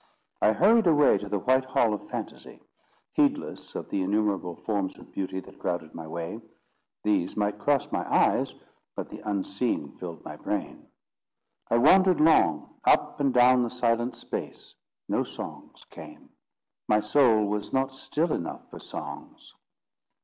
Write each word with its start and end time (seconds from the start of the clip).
I 0.41 0.53
hurried 0.53 0.87
away 0.87 1.19
to 1.19 1.29
the 1.29 1.37
white 1.37 1.63
hall 1.63 1.93
of 1.93 2.09
Phantasy, 2.09 2.63
heedless 3.13 3.75
of 3.75 3.91
the 3.91 4.01
innumerable 4.01 4.55
forms 4.55 4.97
of 4.97 5.11
beauty 5.11 5.39
that 5.41 5.59
crowded 5.59 5.93
my 5.93 6.07
way: 6.07 6.41
these 7.03 7.37
might 7.37 7.59
cross 7.59 7.91
my 7.91 8.03
eyes, 8.11 8.55
but 8.95 9.09
the 9.11 9.19
unseen 9.19 9.91
filled 9.99 10.25
my 10.25 10.37
brain. 10.37 10.87
I 11.69 11.77
wandered 11.77 12.19
long, 12.19 12.79
up 12.83 13.19
and 13.19 13.31
down 13.31 13.61
the 13.61 13.69
silent 13.69 14.15
space: 14.15 14.73
no 15.07 15.23
songs 15.23 15.85
came. 15.91 16.31
My 16.87 16.99
soul 16.99 17.45
was 17.45 17.71
not 17.71 17.91
still 17.91 18.33
enough 18.33 18.71
for 18.71 18.79
songs. 18.79 19.53